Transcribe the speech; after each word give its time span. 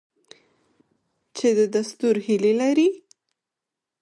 چې 1.37 1.47
د 1.73 1.75
ستورو 1.89 2.21
هیلې 2.27 2.53
لري؟ 2.61 2.89